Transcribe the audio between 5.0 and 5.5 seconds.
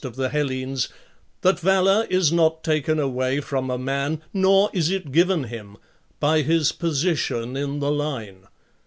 given